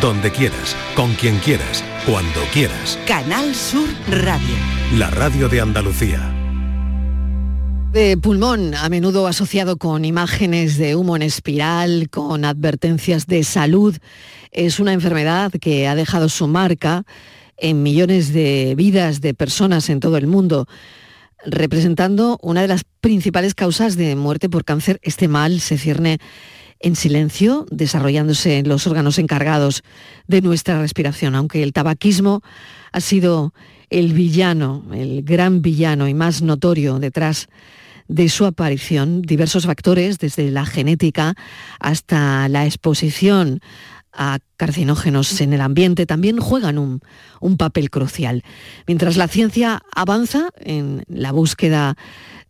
[0.00, 2.98] donde quieras, con quien quieras, cuando quieras.
[3.06, 4.54] Canal Sur Radio.
[4.96, 6.32] La radio de Andalucía.
[7.92, 13.96] De pulmón, a menudo asociado con imágenes de humo en espiral, con advertencias de salud,
[14.52, 17.04] es una enfermedad que ha dejado su marca
[17.56, 20.68] en millones de vidas de personas en todo el mundo,
[21.44, 25.00] representando una de las principales causas de muerte por cáncer.
[25.02, 26.18] Este mal se cierne
[26.80, 29.82] en silencio, desarrollándose en los órganos encargados
[30.26, 32.42] de nuestra respiración, aunque el tabaquismo
[32.92, 33.52] ha sido
[33.90, 37.48] el villano, el gran villano y más notorio detrás
[38.06, 41.34] de su aparición, diversos factores, desde la genética
[41.78, 43.60] hasta la exposición
[44.12, 47.00] a carcinógenos en el ambiente, también juegan un,
[47.40, 48.42] un, papel crucial.
[48.86, 51.96] Mientras la ciencia avanza en la búsqueda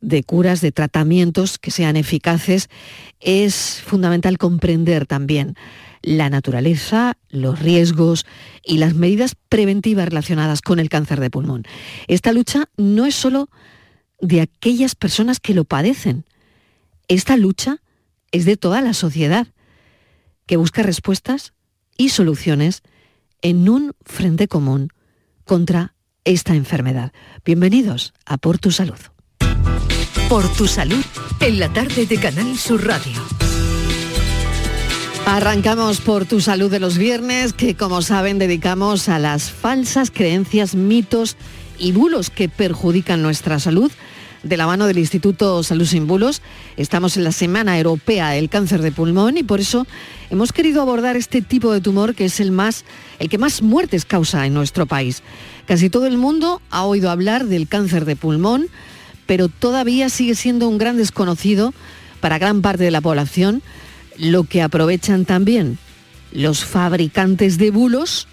[0.00, 2.68] de curas, de tratamientos que sean eficaces,
[3.20, 5.54] es fundamental comprender también
[6.02, 8.24] la naturaleza, los riesgos
[8.64, 11.64] y las medidas preventivas relacionadas con el cáncer de pulmón.
[12.06, 13.48] Esta lucha no es solo
[14.20, 16.24] de aquellas personas que lo padecen.
[17.08, 17.78] Esta lucha
[18.30, 19.48] es de toda la sociedad
[20.46, 21.52] que busca respuestas
[21.96, 22.83] y soluciones
[23.42, 24.88] en un frente común
[25.44, 27.12] contra esta enfermedad.
[27.44, 28.98] Bienvenidos a Por tu Salud.
[30.28, 31.02] Por tu salud,
[31.40, 33.18] en la tarde de Canal Sur Radio.
[35.24, 40.74] Arrancamos por tu salud de los viernes, que como saben dedicamos a las falsas creencias,
[40.74, 41.38] mitos
[41.78, 43.90] y bulos que perjudican nuestra salud.
[44.42, 46.42] De la mano del Instituto Salud Sin Bulos,
[46.76, 49.86] estamos en la Semana Europea del Cáncer de Pulmón y por eso
[50.28, 52.84] hemos querido abordar este tipo de tumor que es el, más,
[53.18, 55.22] el que más muertes causa en nuestro país.
[55.66, 58.68] Casi todo el mundo ha oído hablar del cáncer de pulmón,
[59.28, 61.74] pero todavía sigue siendo un gran desconocido
[62.20, 63.62] para gran parte de la población,
[64.16, 65.78] lo que aprovechan también
[66.32, 68.26] los fabricantes de bulos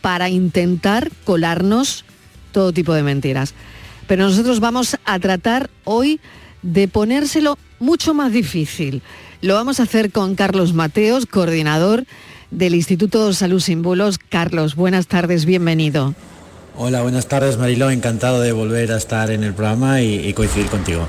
[0.00, 2.06] para intentar colarnos
[2.52, 3.52] todo tipo de mentiras.
[4.06, 6.20] Pero nosotros vamos a tratar hoy
[6.62, 9.02] de ponérselo mucho más difícil.
[9.42, 12.06] Lo vamos a hacer con Carlos Mateos, coordinador
[12.50, 14.18] del Instituto Salud Sin Bulos.
[14.18, 16.14] Carlos, buenas tardes, bienvenido.
[16.76, 21.08] Hola, buenas tardes Mariló, encantado de volver a estar en el programa y, coincidir contigo.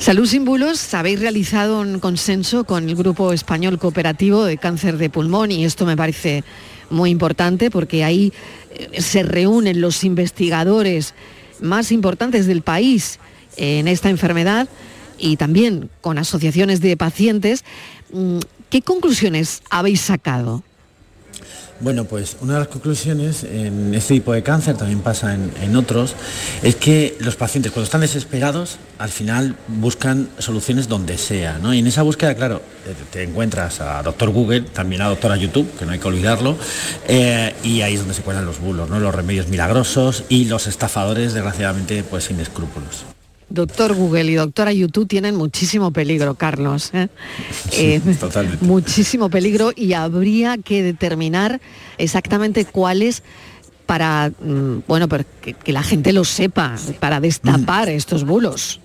[0.00, 5.08] Salud sin bulos, habéis realizado un consenso con el Grupo Español Cooperativo de Cáncer de
[5.08, 6.42] Pulmón y esto me parece
[6.90, 8.32] muy importante porque ahí
[8.74, 11.14] eh, se reúnen los investigadores
[11.60, 13.20] más importantes del país
[13.56, 14.68] en esta enfermedad
[15.16, 17.64] y también con asociaciones de pacientes.
[18.12, 18.38] Mm,
[18.68, 20.64] ¿Qué conclusiones habéis sacado?
[21.78, 26.14] Bueno, pues una de las conclusiones en este tipo de cáncer, también pasa en, otros,
[26.62, 31.74] es que los pacientes cuando están desesperados, al final buscan soluciones donde sea, ¿no?
[31.74, 35.70] Y en esa búsqueda, claro, eh, te encuentras a doctor Google, también a doctora YouTube,
[35.78, 36.56] que no hay que olvidarlo,
[37.08, 38.98] eh, y ahí es donde se cuelan los bulos, ¿no?
[38.98, 43.15] Los remedios milagrosos y los estafadores, desgraciadamente, pues sin escrúpulos.
[43.48, 46.90] Doctor Google y doctora YouTube tienen muchísimo peligro, Carlos.
[46.94, 47.08] ¿eh?
[47.72, 48.64] eh totalmente.
[48.64, 51.60] Muchísimo peligro y habría que determinar
[51.98, 53.22] exactamente cuáles
[53.86, 57.92] para, mm, bueno, que, que, la gente lo sepa, para destapar mm.
[57.92, 58.80] estos bulos.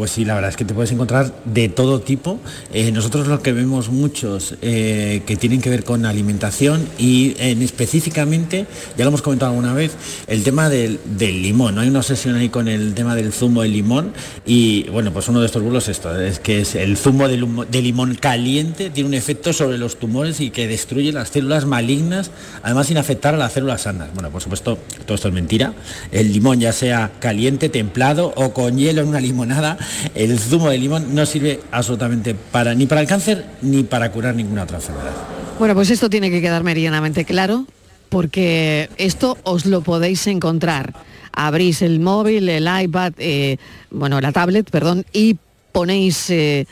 [0.00, 2.40] Pues sí, la verdad es que te puedes encontrar de todo tipo.
[2.72, 7.60] Eh, nosotros lo que vemos muchos eh, que tienen que ver con alimentación y en
[7.60, 8.64] específicamente,
[8.96, 9.92] ya lo hemos comentado alguna vez,
[10.26, 11.78] el tema del, limón.
[11.78, 14.14] Hay una obsesión ahí con el tema del zumo de limón
[14.46, 17.82] y bueno, pues uno de estos bulos es esto, es que es el zumo de
[17.82, 22.30] limón caliente, tiene un efecto sobre los tumores y que destruye las células malignas,
[22.62, 24.08] además sin afectar a las células sanas.
[24.14, 25.74] Bueno, por supuesto, todo esto es mentira.
[26.10, 29.76] El limón ya sea caliente, templado o con hielo en una limonada,
[30.14, 34.34] el zumo de limón no sirve absolutamente para ni para el cáncer ni para curar
[34.34, 35.12] ninguna otra enfermedad.
[35.58, 37.66] Bueno, pues esto tiene que quedar meridianamente claro
[38.08, 40.94] porque esto os lo podéis encontrar.
[41.32, 43.56] Abrís el móvil, el iPad, eh,
[43.90, 45.36] bueno, la tablet, perdón, y
[45.72, 46.66] ponéis eh,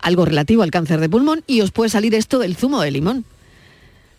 [0.00, 3.24] algo relativo al cáncer de pulmón y os puede salir esto del zumo de limón.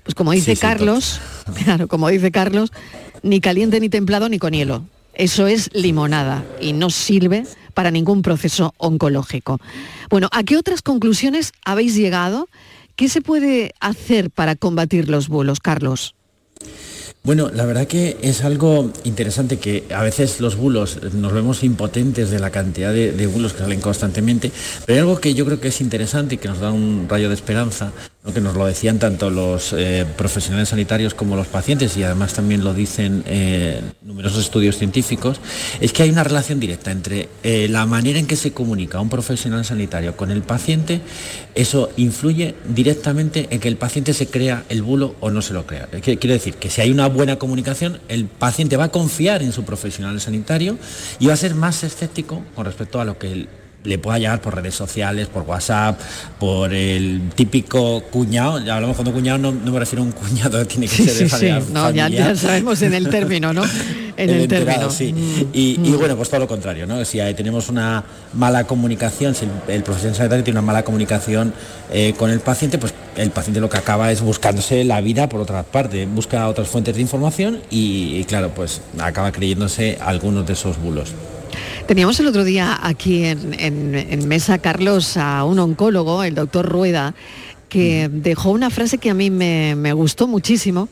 [0.04, 1.20] Pues como dice Carlos,
[1.64, 2.72] claro, como dice Carlos,
[3.22, 4.86] ni caliente ni templado ni con hielo.
[5.14, 9.60] Eso es limonada y no sirve para ningún proceso oncológico.
[10.10, 12.48] Bueno, ¿a qué otras conclusiones habéis llegado?
[12.96, 16.16] ¿Qué se puede hacer para combatir los bulos, Carlos?
[17.24, 22.30] Bueno, la verdad que es algo interesante que a veces los bulos nos vemos impotentes
[22.32, 24.52] de la cantidad de, bulos que salen constantemente,
[24.86, 27.30] pero hay algo que yo creo que es interesante y que nos da un rayo
[27.30, 27.94] de esperanza
[28.32, 32.64] que nos lo decían tanto los eh, profesionales sanitarios como los pacientes y además también
[32.64, 35.42] lo dicen eh, numerosos estudios científicos,
[35.82, 39.10] es que hay una relación directa entre eh, la manera en que se comunica un
[39.10, 41.02] profesional sanitario con el paciente,
[41.54, 45.68] eso influye directamente en que el paciente se crea el bulo o no se lo
[45.68, 45.88] crea.
[45.88, 49.66] Quiere decir que si hay una buena comunicación, el paciente va a confiar en su
[49.66, 50.78] profesional sanitario
[51.20, 53.50] y va a ser más escéptico con respecto a lo que el
[53.84, 56.00] le pueda llegar por redes sociales, por WhatsApp,
[56.40, 58.64] por el típico cuñado.
[58.64, 61.92] Ya hablamos cuando cuñado no, me refiero a un cuñado, tiene que ser sí, no,
[61.92, 63.64] ya, sabemos en el término, ¿no?
[64.16, 64.92] En el, término.
[64.92, 65.12] Sí.
[65.12, 65.98] Mm, y, mm.
[65.98, 67.04] bueno, pues todo lo contrario, ¿no?
[67.04, 68.04] Si tenemos una
[68.34, 71.52] mala comunicación, si el, profesional sanitario tiene una mala comunicación
[71.92, 75.42] eh, con el paciente, pues el paciente lo que acaba es buscándose la vida por
[75.42, 80.80] otra parte, busca otras fuentes de información y claro, pues acaba creyéndose algunos de esos
[80.80, 81.10] bulos.
[81.88, 87.14] Teníamos el otro día aquí en, mesa, Carlos, a un oncólogo, el doctor Rueda,
[87.68, 90.88] que dejó una frase que a mí me, me gustó muchísimo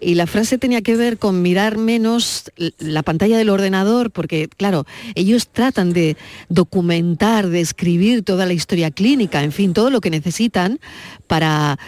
[0.00, 4.86] y la frase tenía que ver con mirar menos la pantalla del ordenador, porque claro,
[5.14, 6.16] ellos tratan de
[6.48, 10.80] documentar, de escribir toda la historia clínica, en fin, todo lo que necesitan
[11.26, 11.78] para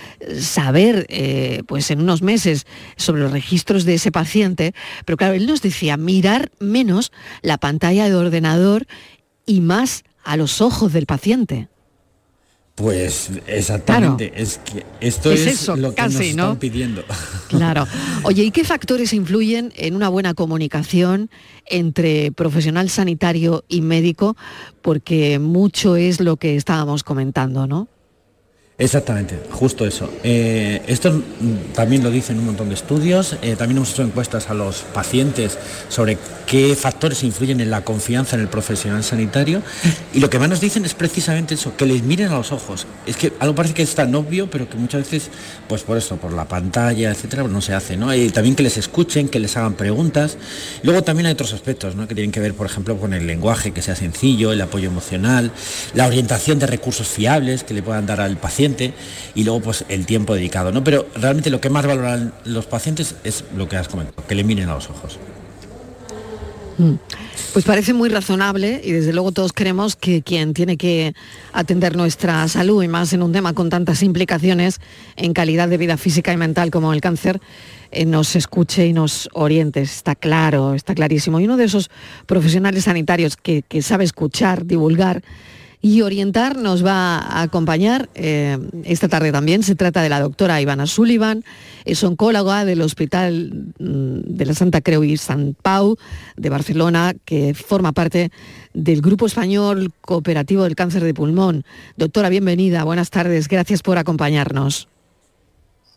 [0.40, 2.66] saber, eh, pues en unos meses,
[2.96, 4.74] sobre los registros de ese paciente.
[5.04, 7.12] Pero claro, él nos decía mirar menos
[7.42, 8.86] la pantalla del ordenador
[9.46, 11.68] y más a los ojos del paciente.
[12.78, 17.04] Pues exactamente, es que esto es, lo que nos están pidiendo.
[17.48, 17.86] Claro.
[18.24, 21.30] Oye, ¿y qué factores influyen en una buena comunicación
[21.64, 24.36] entre profesional sanitario y médico?
[24.82, 27.88] Porque mucho es lo que estábamos comentando, ¿no?
[28.80, 30.08] Exactamente, justo eso.
[30.22, 31.20] Eh, esto
[31.74, 33.36] también lo dicen un montón de estudios.
[33.42, 35.58] Eh, también hemos hecho encuestas a los pacientes
[35.88, 36.16] sobre
[36.46, 39.62] qué factores influyen en la confianza en el profesional sanitario.
[40.14, 42.86] Y lo que más nos dicen es precisamente eso, que les miren a los ojos.
[43.04, 45.28] Es que algo parece que es tan obvio, pero que muchas veces,
[45.68, 47.96] pues por eso, por la pantalla, etcétera, no se hace.
[47.96, 48.14] ¿no?
[48.14, 50.36] Y también que les escuchen, que les hagan preguntas.
[50.84, 52.06] Luego también hay otros aspectos ¿no?
[52.06, 55.50] que tienen que ver, por ejemplo, con el lenguaje, que sea sencillo, el apoyo emocional,
[55.94, 58.67] la orientación de recursos fiables que le puedan dar al paciente
[59.34, 60.82] y luego pues el tiempo dedicado, ¿no?
[60.84, 64.44] Pero realmente lo que más valoran los pacientes es lo que has comentado, que le
[64.44, 65.18] miren a los ojos.
[66.78, 66.94] Mm.
[67.52, 71.14] Pues parece muy razonable y desde luego todos queremos que quien tiene que
[71.52, 74.80] atender nuestra salud y más en un tema con tantas implicaciones
[75.16, 77.40] en calidad de vida física y mental como el cáncer,
[77.90, 79.80] eh, nos escuche y nos oriente.
[79.80, 81.40] Está claro, está clarísimo.
[81.40, 81.90] Y uno de esos
[82.26, 85.22] profesionales sanitarios que, que sabe escuchar, divulgar,
[85.80, 89.62] y orientar nos va a acompañar eh, esta tarde también.
[89.62, 91.44] Se trata de la doctora Ivana Sullivan,
[91.84, 95.96] es oncóloga del Hospital mm, de la Santa Creu y Sant Pau
[96.36, 98.30] de Barcelona, que forma parte
[98.74, 101.64] del Grupo Español Cooperativo del Cáncer de Pulmón.
[101.96, 104.88] Doctora, bienvenida, buenas tardes, gracias por acompañarnos.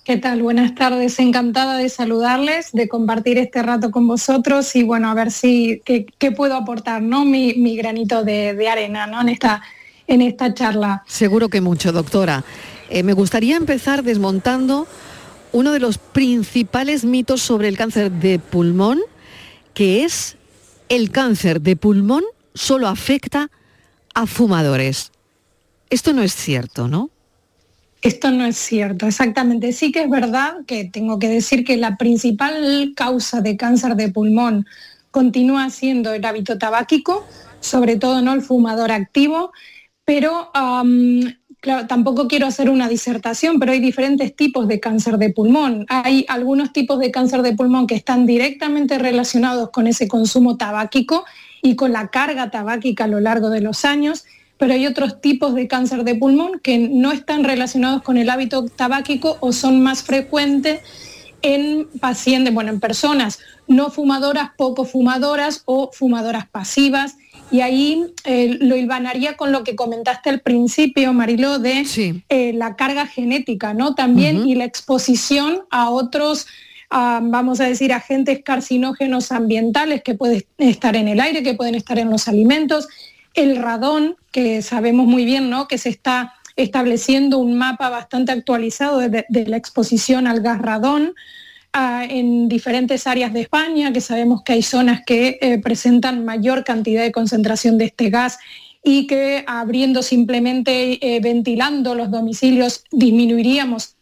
[0.04, 0.42] ¿Qué tal?
[0.42, 5.30] Buenas tardes, encantada de saludarles, de compartir este rato con vosotros y bueno, a ver
[5.30, 7.24] si qué, puedo aportar, ¿no?
[7.24, 9.22] Mi, granito de, arena, ¿no?
[9.22, 9.62] En esta,
[10.08, 11.04] en esta charla.
[11.06, 12.44] Seguro que mucho, doctora.
[12.90, 14.88] Eh, me gustaría empezar desmontando
[15.52, 19.02] uno de los principales mitos sobre el cáncer de pulmón,
[19.76, 20.36] que es
[20.90, 22.24] el cáncer de pulmón
[22.56, 23.52] solo afecta
[24.16, 25.12] a fumadores.
[25.92, 27.12] Esto no es cierto, ¿no?
[28.02, 29.74] Esto no es cierto, exactamente.
[29.74, 34.10] Sí que es verdad que tengo que decir que la principal causa de cáncer de
[34.10, 34.66] pulmón
[35.12, 37.28] continúa siendo el hábito tabáquico,
[37.60, 39.52] sobre todo no el fumador activo,
[40.04, 40.52] pero
[41.88, 45.86] tampoco quiero hacer una disertación, pero hay diferentes tipos de cáncer de pulmón.
[45.88, 51.24] Hay algunos tipos de cáncer de pulmón que están directamente relacionados con ese consumo tabáquico
[51.62, 54.26] y con la carga tabáquica a lo largo de los años
[54.62, 58.68] pero hay otros tipos de cáncer de pulmón que no están relacionados con el hábito
[58.68, 60.82] tabáquico o son más frecuentes
[61.42, 67.16] en pacientes, bueno, en personas no fumadoras, poco fumadoras o fumadoras pasivas.
[67.50, 71.84] Y ahí eh, lo hilvanaría con lo que comentaste al principio, Mariló, de
[72.30, 73.96] eh, la carga genética, ¿no?
[73.96, 76.46] También y la exposición a otros,
[76.92, 81.98] vamos a decir, agentes carcinógenos ambientales que pueden estar en el aire, que pueden estar
[81.98, 82.88] en los alimentos,
[83.34, 85.68] el radón, que sabemos muy bien ¿no?
[85.68, 91.14] que se está estableciendo un mapa bastante actualizado de, la exposición al gas radón
[91.74, 96.64] ah, en diferentes áreas de España, que sabemos que hay zonas que eh, presentan mayor
[96.64, 98.38] cantidad de concentración de este gas
[98.84, 103.96] y que abriendo simplemente, eh, ventilando los domicilios, disminuiríamos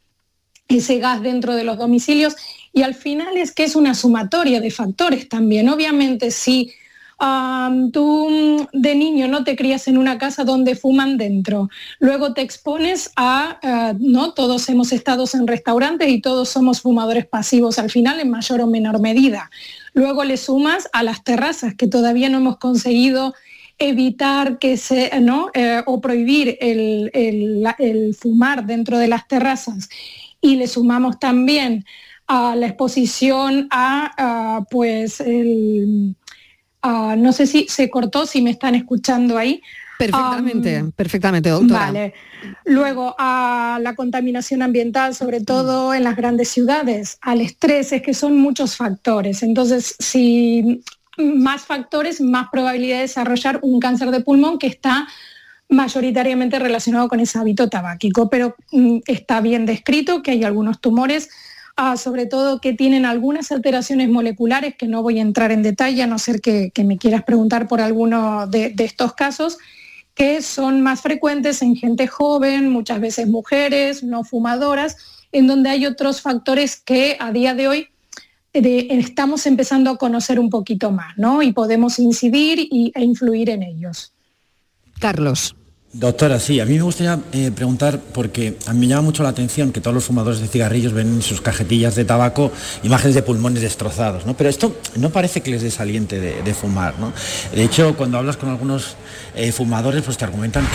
[0.68, 2.36] ese gas dentro de los domicilios.
[2.72, 5.68] Y al final es que es una sumatoria de factores también.
[5.68, 6.72] Obviamente, si
[7.92, 12.42] tú mm, de niño no te crías en una casa donde fuman dentro, luego te
[12.42, 14.34] expones a, eh, ¿no?
[14.34, 18.68] Todos hemos estado en restaurantes y todos somos fumadores pasivos al final en mayor o
[18.68, 19.50] menor medida.
[19.94, 23.34] Luego le sumas a las terrazas que todavía no hemos conseguido
[23.80, 25.50] evitar que se, ¿no?
[25.54, 29.90] Eh, o prohibir el, fumar dentro de las terrazas.
[30.42, 31.86] Y le sumamos también
[32.28, 36.16] a la exposición a, pues el,
[36.84, 39.62] no sé si se cortó, si me están escuchando ahí.
[39.98, 41.88] Perfectamente, perfectamente, doctora.
[41.88, 42.14] Vale.
[42.64, 48.14] Luego a la contaminación ambiental, sobre todo en las grandes ciudades, al estrés, es que
[48.14, 49.44] son muchos factores.
[49.44, 50.82] Entonces, si
[51.18, 55.06] más factores, más probabilidad de desarrollar un cáncer de pulmón que está
[55.68, 61.30] mayoritariamente relacionado con ese hábito tabáquico, pero mm, está bien descrito que hay algunos tumores
[61.98, 66.08] sobre todo que tienen algunas alteraciones moleculares, que no voy a entrar en detalle, a
[66.08, 69.58] no ser que, me quieras preguntar por alguno de, estos casos,
[70.14, 74.98] que son más frecuentes en gente joven, muchas veces mujeres, no fumadoras,
[75.32, 77.88] en donde hay otros factores que a día de hoy
[78.52, 81.42] estamos empezando a conocer un poquito más, ¿no?
[81.42, 84.14] Y podemos incidir e influir en ellos.
[85.00, 85.56] Carlos.
[85.92, 89.30] Doctora, sí, a mí me gustaría eh, preguntar, porque a mí me llama mucho la
[89.30, 92.52] atención que todos los fumadores de cigarrillos ven en sus cajetillas de tabaco
[92.84, 94.38] imágenes de pulmones destrozados, ¿no?
[94.38, 97.12] Pero esto no parece que les dé saliente de, fumar, ¿no?
[97.56, 98.98] De hecho, cuando hablas con algunos
[99.36, 100.68] eh, fumadores, pues te argumentan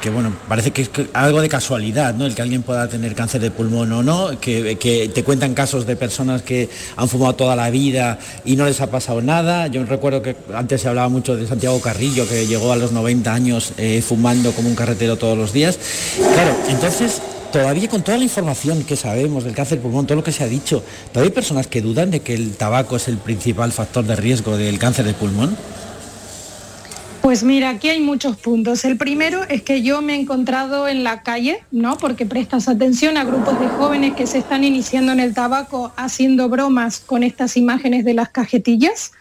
[0.00, 2.24] que, bueno, parece que es algo de casualidad, ¿no?
[2.24, 5.96] El que alguien pueda tener cáncer de pulmón o no, que, te cuentan casos de
[5.96, 9.66] personas que han fumado toda la vida y no les ha pasado nada.
[9.66, 13.34] Yo recuerdo que antes se hablaba mucho de Santiago Carrillo, que llegó a los 90
[13.34, 15.78] años eh, fumando un carretero todos los días.
[16.34, 17.20] Claro, entonces
[17.52, 20.48] todavía con toda la información que sabemos del cáncer pulmón, todo lo que se ha
[20.48, 24.16] dicho, ¿todavía hay personas que dudan de que el tabaco es el principal factor de
[24.16, 25.56] riesgo del cáncer de pulmón?
[27.20, 28.84] Pues mira, aquí hay muchos puntos.
[28.84, 31.96] El primero es que yo me he encontrado en la calle, ¿no?
[31.96, 36.48] Porque prestas atención a grupos de jóvenes que se están iniciando en el tabaco haciendo
[36.48, 39.12] bromas con estas imágenes de las cajetillas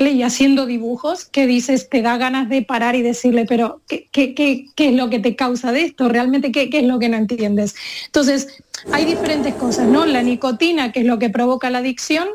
[0.00, 4.66] y haciendo dibujos que dices, te da ganas de parar y decirle, pero ¿qué, qué,
[4.76, 6.08] es lo que te causa de esto?
[6.08, 7.74] ¿Realmente qué, qué es lo que no entiendes?
[8.06, 10.06] Entonces, hay diferentes cosas, ¿no?
[10.06, 12.28] La nicotina, que es lo que provoca la adicción,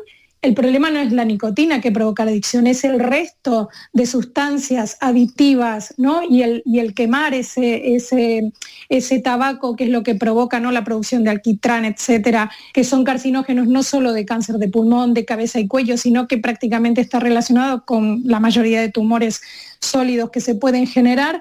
[0.44, 4.98] el problema no es la nicotina que provoca la adicción, es el resto de sustancias
[5.00, 6.22] adictivas, ¿no?
[6.22, 8.52] Y el, y el quemar ese, ese,
[8.90, 10.70] ese, tabaco, que es lo que provoca ¿no?
[10.70, 15.24] la producción de alquitrán, etcétera, que son carcinógenos no solo de cáncer de pulmón, de
[15.24, 19.40] cabeza y cuello, sino que prácticamente está relacionado con la mayoría de tumores
[19.80, 21.40] sólidos que se pueden generar.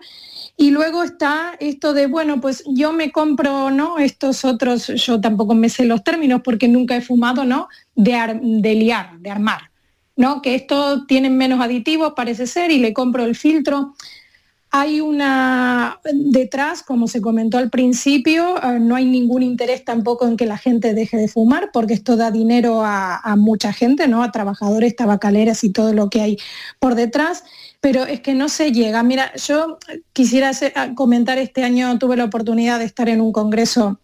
[0.56, 3.98] Y luego está esto de, bueno, pues yo me compro, ¿no?
[3.98, 7.68] Estos otros, yo tampoco me sé los términos porque nunca he fumado, ¿no?
[7.96, 9.72] De, de liar, de armar,
[10.16, 10.42] ¿no?
[10.42, 13.96] Que esto tienen menos aditivos, parece ser, y le compro el filtro.
[14.76, 20.36] Hay una detrás, como se comentó al principio, eh, no hay ningún interés tampoco en
[20.36, 24.24] que la gente deje de fumar, porque esto da dinero a, mucha gente, ¿no?
[24.24, 26.38] A trabajadores, tabacaleras y todo lo que hay
[26.80, 27.44] por detrás
[27.82, 29.04] pero es que no se llega.
[29.04, 29.78] Mira, yo
[30.14, 30.52] quisiera
[30.96, 34.00] comentar, este año tuve la oportunidad de estar en un congreso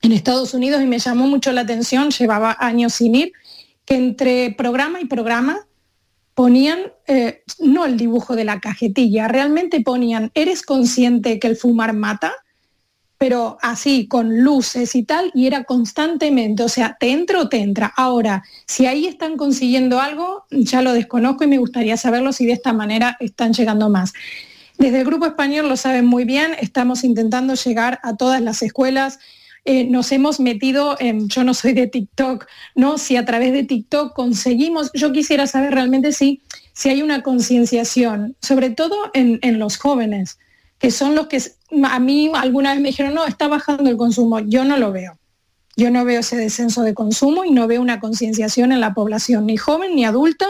[0.00, 3.32] en Estados Unidos y me llamó mucho la atención, llevaba años sin ir,
[3.84, 5.67] que entre programa y programa
[6.38, 11.94] ponían eh, no el dibujo de la cajetilla, realmente ponían, ¿eres consciente que el fumar
[11.94, 12.32] mata?
[13.20, 17.56] pero así, con luces y tal, y era constantemente, o sea, te entra o te
[17.56, 17.92] entra.
[17.96, 22.52] Ahora, si ahí están consiguiendo algo, ya lo desconozco y me gustaría saberlo si de
[22.52, 24.12] esta manera están llegando más.
[24.78, 29.18] Desde el Grupo Español lo saben muy bien, estamos intentando llegar a todas las escuelas,
[29.68, 32.96] eh, nos hemos metido en, yo no soy de TikTok, ¿no?
[32.96, 36.40] Si a través de TikTok conseguimos, yo quisiera saber realmente si,
[36.72, 40.38] si hay una concienciación, sobre todo en, en los jóvenes
[40.78, 41.42] que son los que
[41.84, 44.38] a mí alguna vez me dijeron, no, está bajando el consumo.
[44.40, 45.17] Yo no lo veo.
[45.78, 49.46] Yo no veo ese descenso de consumo y no veo una concienciación en la población,
[49.46, 50.44] ni joven ni adulta.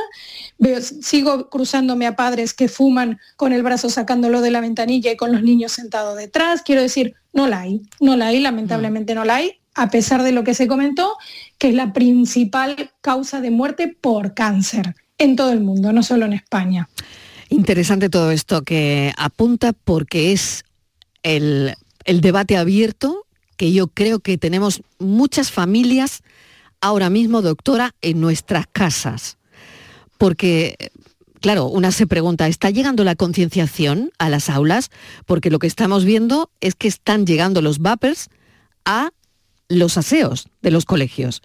[0.56, 5.18] Veo, sigo cruzándome a padres que fuman con el brazo sacándolo de la ventanilla y
[5.18, 6.62] con los niños sentados detrás.
[6.62, 10.32] Quiero decir, no la hay, no la hay, lamentablemente no la hay, a pesar de
[10.32, 11.14] lo que se comentó,
[11.58, 16.24] que es la principal causa de muerte por cáncer en todo el mundo, no solo
[16.24, 16.88] en España.
[17.50, 20.64] Interesante todo esto que apunta porque es
[21.22, 21.74] el,
[22.06, 23.26] debate abierto
[23.58, 26.22] que yo creo que tenemos muchas familias
[26.80, 29.36] ahora mismo, doctora, en nuestras casas.
[30.16, 30.90] Porque,
[31.40, 34.90] claro, una se pregunta, ¿está llegando la concienciación a las aulas?
[35.26, 38.30] Porque lo que estamos viendo es que están llegando los vapers
[38.86, 39.10] a
[39.68, 41.42] los aseos de los colegios.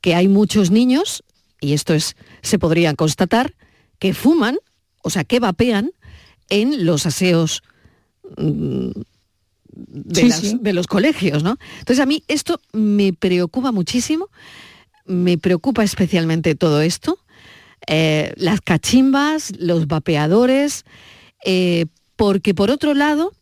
[0.00, 1.24] Que hay muchos niños,
[1.60, 3.56] y esto es, se podría constatar,
[3.98, 4.58] que fuman
[5.02, 5.92] o sea, que vapean
[6.50, 7.62] en los aseos
[9.86, 11.56] de, los colegios, ¿no?
[11.78, 14.28] Entonces a mí esto me preocupa muchísimo,
[15.06, 17.18] me preocupa especialmente todo esto,
[17.86, 20.84] eh, las cachimbas, los vapeadores,
[21.44, 23.32] eh, porque por otro lado,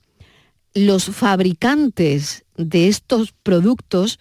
[0.75, 4.19] los fabricantes de estos productos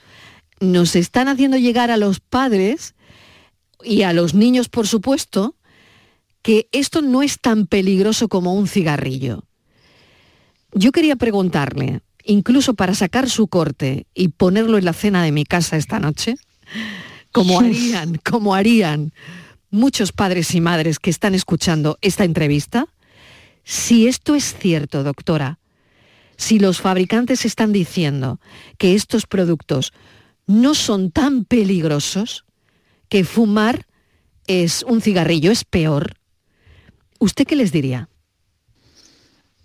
[0.62, 2.96] nos están haciendo llegar a los padres
[3.84, 5.56] y a los niños, por supuesto,
[6.42, 9.44] que esto no es tan peligroso como un cigarrillo.
[10.74, 15.46] Yo quería preguntarle, incluso para sacar su corte y ponerlo en la cena de mi
[15.46, 16.36] casa esta noche,
[17.32, 19.14] como harían, como harían
[19.70, 22.88] muchos padres y madres que están escuchando esta entrevista,
[23.64, 25.60] si esto es cierto, doctora,
[26.38, 28.40] si los fabricantes están diciendo
[28.78, 29.94] que estos productos
[30.48, 32.46] no son tan peligrosos,
[33.10, 33.86] que fumar
[34.48, 36.18] es un cigarrillo, es peor,
[37.20, 38.10] ¿usted qué les diría?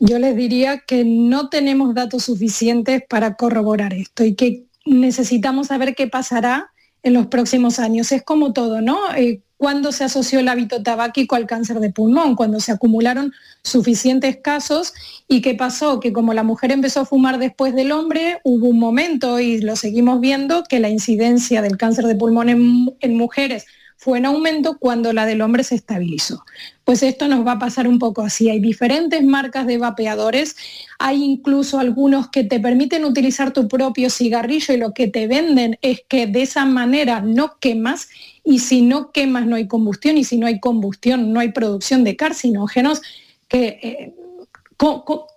[0.03, 5.95] Yo les diría que no tenemos datos suficientes para corroborar esto y que necesitamos saber
[5.95, 8.11] qué pasará en los próximos años.
[8.11, 8.99] Es como todo, ¿no?
[9.15, 14.39] Eh, cuando se asoció el hábito tabáquico al cáncer de pulmón, cuando se acumularon suficientes
[14.39, 14.95] casos
[15.29, 18.79] y qué pasó, que como la mujer empezó a fumar después del hombre, hubo un
[18.79, 23.67] momento, y lo seguimos viendo, que la incidencia del cáncer de pulmón en mujeres
[24.01, 26.43] fue en aumento cuando la del hombre se estabilizó.
[26.85, 28.49] Pues esto nos va a pasar un poco así.
[28.49, 30.57] Hay diferentes marcas de vapeadores,
[30.99, 35.79] hay incluso algunos que te permiten utilizar tu propio cigarrillo y lo que te venden
[35.83, 38.09] es que de esa manera no quemas
[38.43, 42.03] y si no quemas no hay combustión y si no hay combustión no hay producción
[42.03, 43.03] de carcinógenos.
[43.49, 44.15] Que, eh,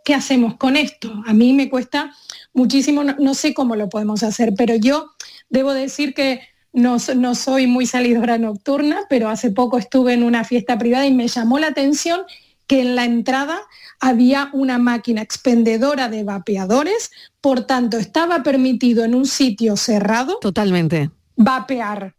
[0.06, 1.12] ¿Qué hacemos con esto?
[1.26, 2.16] A mí me cuesta
[2.54, 5.12] muchísimo, no sé cómo lo podemos hacer, pero yo
[5.50, 10.78] debo decir que no, soy muy salidora nocturna, pero hace poco estuve en una fiesta
[10.78, 12.22] privada y me llamó la atención
[12.68, 13.62] que en la entrada
[14.00, 17.12] había una máquina expendedora de vapeadores,
[17.42, 20.40] por tanto estaba permitido en un sitio cerrado.
[20.42, 21.12] Totalmente.
[21.36, 22.16] Vapear.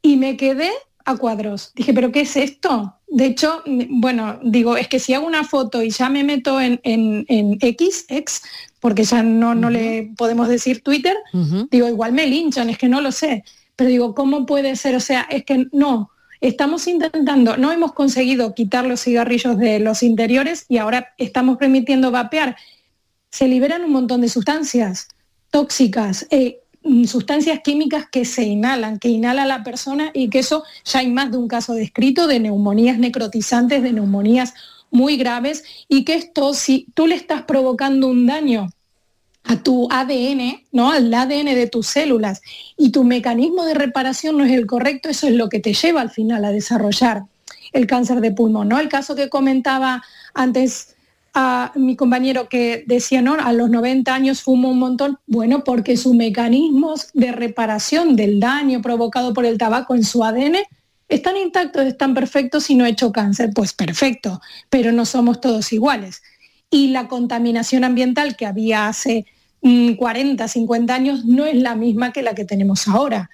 [0.00, 0.70] Y me quedé
[1.04, 1.72] a cuadros.
[1.74, 2.94] Dije, ¿pero qué es esto?
[3.06, 6.80] De hecho, bueno, digo, es que si hago una foto y ya me meto en,
[6.82, 8.42] en, X, X,
[8.80, 11.16] porque ya no, no le podemos decir Twitter,
[11.70, 13.44] digo, igual me linchan, es que no lo sé.
[13.76, 14.94] Pero digo, ¿cómo puede ser?
[14.94, 20.02] O sea, es que no, estamos intentando, no hemos conseguido quitar los cigarrillos de los
[20.02, 22.56] interiores y ahora estamos permitiendo vapear.
[23.30, 25.08] Se liberan un montón de sustancias
[25.50, 26.60] tóxicas, eh,
[27.06, 31.30] sustancias químicas que se inhalan, que inhala la persona y que eso ya hay más
[31.30, 34.54] de un caso descrito de neumonías necrotizantes, de neumonías
[34.90, 38.68] muy graves y que esto, si tú le estás provocando un daño
[39.44, 40.90] a tu ADN, ¿no?
[40.90, 42.40] al ADN de tus células,
[42.76, 46.00] y tu mecanismo de reparación no es el correcto, eso es lo que te lleva
[46.00, 47.24] al final a desarrollar
[47.72, 48.68] el cáncer de pulmón.
[48.68, 48.80] ¿no?
[48.80, 50.02] El caso que comentaba
[50.32, 50.94] antes
[51.34, 55.96] a mi compañero que decía, no, a los 90 años fumo un montón, bueno, porque
[55.96, 60.58] sus mecanismos de reparación del daño provocado por el tabaco en su ADN
[61.08, 63.50] están intactos, están perfectos y no he hecho cáncer.
[63.52, 66.22] Pues perfecto, pero no somos todos iguales.
[66.74, 69.26] Y la contaminación ambiental que había hace
[69.96, 73.30] 40, 50 años no es la misma que la que tenemos ahora.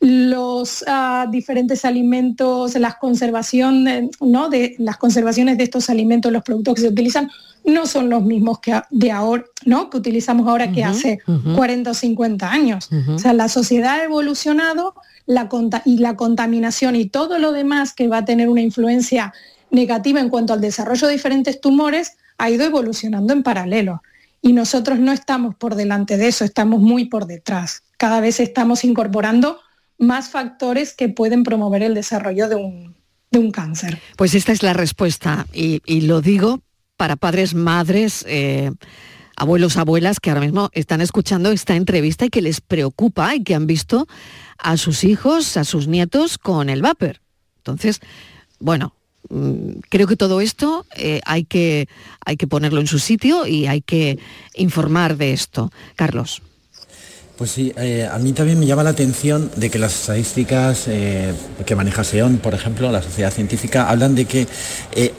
[0.00, 4.48] Los ah, diferentes alimentos, las, conservación, ¿no?
[4.48, 7.30] de, las conservaciones de estos alimentos, los productos que se utilizan,
[7.64, 9.88] no son los mismos que de ahora, ¿no?
[9.88, 11.20] que utilizamos ahora que hace
[11.54, 12.90] 40 o 50 años.
[13.14, 14.94] O sea, la sociedad ha evolucionado
[15.26, 15.48] la
[15.84, 19.32] y la contaminación y todo lo demás que va a tener una influencia
[19.70, 24.02] negativa en cuanto al desarrollo de diferentes tumores ha ido evolucionando en paralelo
[24.40, 27.82] y nosotros no estamos por delante de eso, estamos muy por detrás.
[27.98, 29.60] Cada vez estamos incorporando
[29.98, 32.96] más factores que pueden promover el desarrollo de un,
[33.52, 34.00] cáncer.
[34.16, 36.62] Pues esta es la respuesta y, lo digo
[36.96, 38.70] para padres, madres, eh,
[39.36, 43.54] abuelos, abuelas que ahora mismo están escuchando esta entrevista y que les preocupa y que
[43.54, 44.08] han visto
[44.58, 47.20] a sus hijos, a sus nietos con el vapor.
[47.58, 48.00] Entonces,
[48.58, 48.94] bueno,
[49.88, 51.88] creo que todo esto eh, hay, que,
[52.24, 54.18] hay que ponerlo en su sitio y hay que
[54.54, 55.72] informar de esto.
[55.96, 56.42] Carlos.
[57.36, 61.32] Pues sí, eh, a mí también me llama la atención de que las estadísticas eh,
[61.64, 64.46] que maneja SEON, por ejemplo, la sociedad científica, hablan de que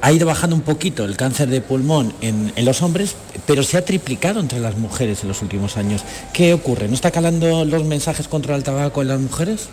[0.01, 3.15] ha ido bajando un poquito el cáncer de pulmón en, los hombres,
[3.47, 6.03] pero se ha triplicado entre las mujeres en los últimos años.
[6.31, 6.87] ¿Qué ocurre?
[6.87, 9.69] ¿No está calando los mensajes contra el tabaco en las mujeres?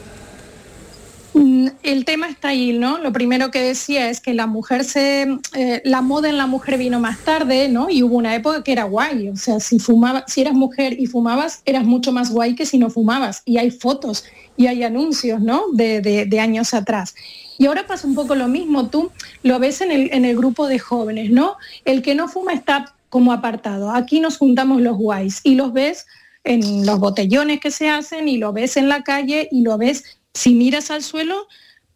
[1.89, 2.99] El tema está ahí, ¿no?
[2.99, 6.77] Lo primero que decía es que la mujer se, eh, la moda en la mujer
[6.77, 7.89] vino más tarde, ¿no?
[7.89, 11.07] Y hubo una época que era guay, o sea, si fumaba, si eras mujer y
[11.07, 13.41] fumabas, eras mucho más guay que si no fumabas.
[13.47, 14.25] Y hay fotos
[14.59, 15.65] y hay anuncios, ¿no?
[15.73, 17.15] De, años atrás.
[17.57, 19.11] Y ahora pasa un poco lo mismo, tú
[19.43, 21.57] lo ves en el, en el grupo de jóvenes, ¿no?
[21.87, 23.93] El que no fuma está como apartado.
[23.93, 26.07] Aquí nos juntamos los guays y los ves
[26.45, 30.19] en los botellones que se hacen y lo ves en la calle y lo ves,
[30.35, 31.49] si miras al suelo,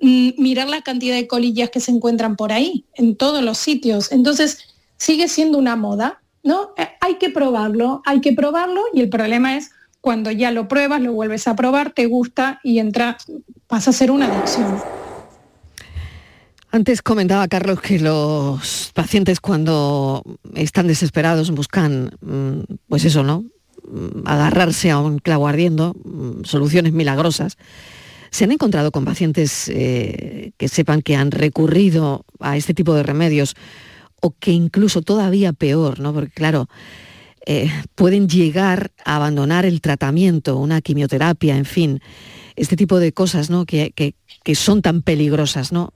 [0.03, 4.11] mirar la cantidad de colillas que se encuentran por ahí, en todos los sitios.
[4.11, 4.59] Entonces,
[4.97, 6.73] sigue siendo una moda, ¿no?
[6.77, 11.01] Eh, hay que probarlo, hay que probarlo y el problema es cuando ya lo pruebas,
[11.01, 13.17] lo vuelves a probar, te gusta y entra,
[13.69, 14.83] pasa a ser una adicción.
[16.73, 23.45] Antes comentaba Carlos que los pacientes cuando están desesperados buscan, mm, pues eso, ¿no?
[23.89, 27.57] Mm, agarrarse a un clavo ardiendo, mm, soluciones milagrosas.
[28.33, 33.03] ¿Se han encontrado con pacientes eh, que sepan que han recurrido a este tipo de
[33.03, 33.55] remedios
[34.23, 36.15] o que incluso todavía peor, ¿no?
[36.15, 36.67] Porque claro,
[37.45, 42.01] eh, pueden llegar a abandonar el tratamiento, una quimioterapia, en fin,
[42.57, 43.67] este tipo de cosas, ¿no?
[43.67, 44.15] Que,
[44.55, 45.93] son tan peligrosas, ¿no?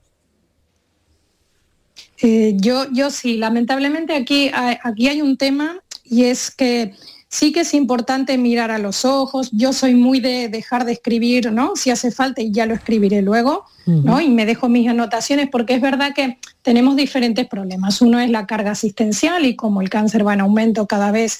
[2.21, 6.93] Eh, yo, yo sí, lamentablemente aquí, aquí hay un tema y es que
[7.29, 9.49] Sí que es importante mirar a los ojos.
[9.51, 11.75] Yo soy muy de dejar de escribir, ¿no?
[11.75, 14.21] Si hace falta y ya lo escribiré luego, ¿no?
[14.21, 18.01] Y me dejo mis anotaciones porque es verdad que tenemos diferentes problemas.
[18.01, 21.39] Uno es la carga asistencial y como el cáncer va en aumento cada vez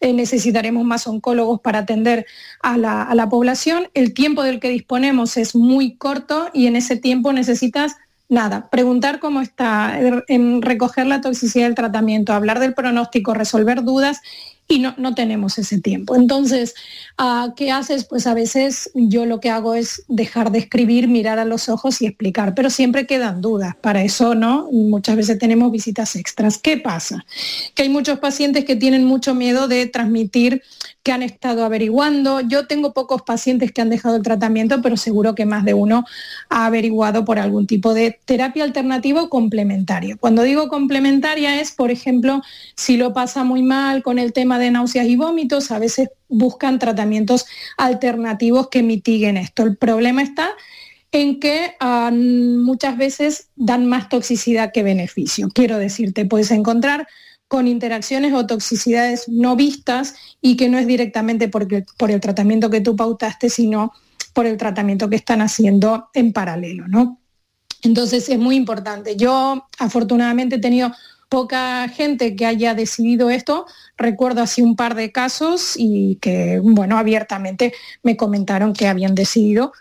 [0.00, 2.26] eh, necesitaremos más oncólogos para atender
[2.60, 3.88] a la, a la población.
[3.94, 7.96] El tiempo del que disponemos es muy corto y en ese tiempo necesitas
[8.28, 9.98] nada, preguntar cómo está,
[10.60, 14.20] recoger la toxicidad del tratamiento, hablar del pronóstico, resolver dudas
[14.70, 16.14] y no, no tenemos ese tiempo.
[16.14, 16.74] Entonces,
[17.16, 18.04] ah, ¿qué haces?
[18.04, 22.02] Pues a veces yo lo que hago es dejar de escribir, mirar a los ojos
[22.02, 23.74] y explicar, pero siempre quedan dudas.
[23.80, 24.68] Para eso, ¿no?
[24.70, 26.58] Muchas veces tenemos visitas extras.
[26.58, 27.24] ¿Qué pasa?
[27.74, 30.62] Que hay muchos pacientes que tienen mucho miedo de transmitir
[31.08, 32.42] que han estado averiguando.
[32.42, 36.04] Yo tengo pocos pacientes que han dejado el tratamiento, pero seguro que más de uno
[36.50, 40.18] ha averiguado por algún tipo de terapia alternativa o complementaria.
[40.20, 42.42] Cuando digo complementaria es, por ejemplo,
[42.76, 46.78] si lo pasa muy mal con el tema de náuseas y vómitos, a veces buscan
[46.78, 47.46] tratamientos
[47.78, 49.62] alternativos que mitiguen esto.
[49.62, 50.50] El problema está
[51.10, 55.48] en que ah, muchas veces dan más toxicidad que beneficio.
[55.54, 57.08] Quiero decirte, puedes encontrar
[57.48, 62.70] con interacciones o toxicidades no vistas y que no es directamente porque, por el tratamiento
[62.70, 63.92] que tú pautaste, sino
[64.34, 67.18] por el tratamiento que están haciendo en paralelo, ¿no?
[67.82, 69.16] Entonces es muy importante.
[69.16, 70.92] Yo afortunadamente he tenido
[71.28, 73.66] poca gente que haya decidido esto.
[73.96, 79.72] Recuerdo así un par de casos y que, bueno, abiertamente me comentaron que habían decidido.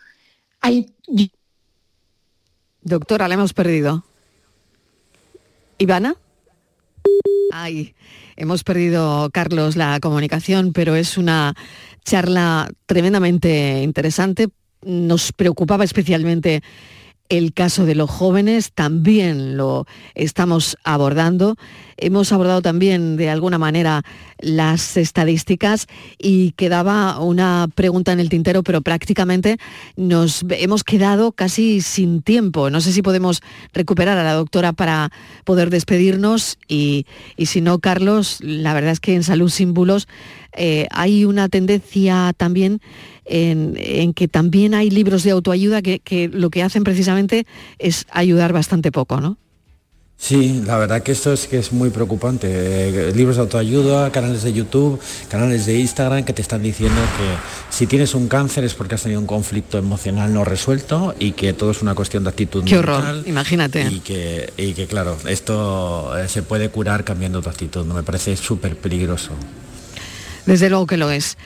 [2.82, 4.04] Doctora, la hemos perdido.
[5.78, 6.16] ¿Ivana?
[7.52, 7.96] Ay,
[8.36, 11.54] hemos perdido, Carlos, la comunicación, pero es una
[12.04, 14.50] charla tremendamente interesante.
[14.84, 16.62] Nos preocupaba especialmente
[17.30, 19.86] el caso de los jóvenes, también lo
[20.16, 21.56] estamos abordando
[22.00, 24.04] Hemos abordado también de alguna manera
[24.38, 25.88] las estadísticas
[26.20, 29.58] y quedaba una pregunta en el tintero, pero prácticamente
[29.96, 32.70] nos hemos quedado casi sin tiempo.
[32.70, 33.42] No sé si podemos
[33.74, 35.12] recuperar a la doctora para
[35.44, 37.08] poder despedirnos y,
[37.40, 40.08] si no, Carlos, la verdad es que en Salud Símbolos
[40.56, 42.80] eh, hay una tendencia también
[43.28, 47.46] en, que también hay libros de autoayuda que, que lo que hacen precisamente
[47.80, 49.38] es ayudar bastante poco, ¿no?
[50.20, 52.48] Sí, la verdad que esto es que es muy preocupante.
[52.50, 57.76] Eh, libros de autoayuda, canales de YouTube, canales de Instagram que te están diciendo que
[57.76, 61.54] si tienes un cáncer es porque has tenido un conflicto emocional no resuelto y que
[61.54, 63.88] todo es una cuestión de actitud Qué horror, imagínate.
[63.92, 67.86] Y que, y que claro, esto eh, se puede curar cambiando tu actitud.
[67.86, 69.34] Me parece súper peligroso.
[70.48, 71.38] Desde luego que lo es.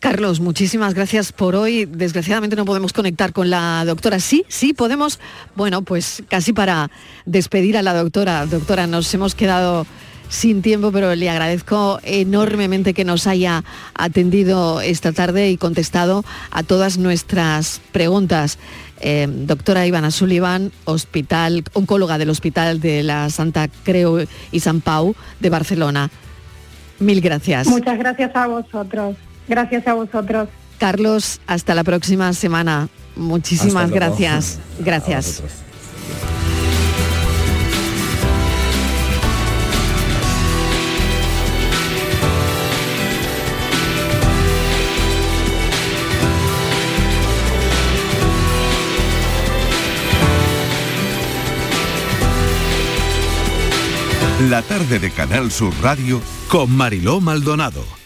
[0.00, 1.86] Carlos, muchísimas gracias por hoy.
[1.86, 4.20] Desgraciadamente no podemos conectar con la doctora.
[4.20, 5.18] Sí, sí, podemos.
[5.54, 6.90] Bueno, pues casi para
[7.24, 8.46] despedir a la doctora.
[8.46, 9.86] Doctora, nos hemos quedado
[10.28, 16.62] sin tiempo, pero le agradezco enormemente que nos haya atendido esta tarde y contestado a
[16.62, 18.58] todas nuestras preguntas.
[19.00, 25.14] Eh, doctora Ivana Sullivan, hospital, oncóloga del Hospital de la Santa Creu y San Pau
[25.40, 26.10] de Barcelona.
[26.98, 27.66] Mil gracias.
[27.66, 29.16] Muchas gracias a vosotros.
[29.48, 30.48] Gracias a vosotros.
[30.78, 32.88] Carlos, hasta la próxima semana.
[33.16, 34.58] Muchísimas gracias.
[34.78, 35.42] Gracias.
[54.50, 58.05] La tarde de Canal Sur Radio con Mariló Maldonado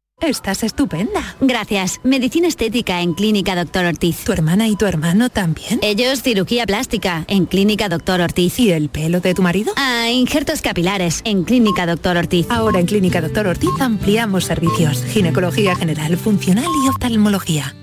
[0.21, 1.35] Estás estupenda.
[1.41, 1.99] Gracias.
[2.03, 4.23] Medicina estética en Clínica Doctor Ortiz.
[4.23, 5.79] ¿Tu hermana y tu hermano también?
[5.81, 8.59] Ellos cirugía plástica en Clínica Doctor Ortiz.
[8.59, 9.73] ¿Y el pelo de tu marido?
[9.77, 12.45] Ah, injertos capilares en Clínica Doctor Ortiz.
[12.51, 15.03] Ahora en Clínica Doctor Ortiz ampliamos servicios.
[15.05, 17.75] Ginecología general, funcional y oftalmología.